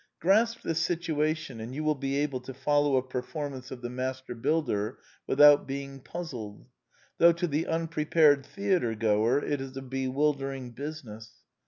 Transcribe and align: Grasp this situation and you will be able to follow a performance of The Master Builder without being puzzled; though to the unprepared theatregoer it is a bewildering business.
Grasp 0.19 0.63
this 0.63 0.79
situation 0.79 1.59
and 1.61 1.75
you 1.75 1.83
will 1.83 1.93
be 1.93 2.15
able 2.15 2.39
to 2.39 2.55
follow 2.55 2.97
a 2.97 3.07
performance 3.07 3.69
of 3.69 3.81
The 3.83 3.89
Master 3.91 4.33
Builder 4.33 4.97
without 5.27 5.67
being 5.67 5.99
puzzled; 5.99 6.65
though 7.19 7.33
to 7.33 7.45
the 7.45 7.67
unprepared 7.67 8.43
theatregoer 8.43 9.43
it 9.43 9.61
is 9.61 9.77
a 9.77 9.81
bewildering 9.83 10.71
business. 10.71 11.43